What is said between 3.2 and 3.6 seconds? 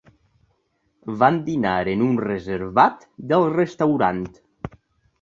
del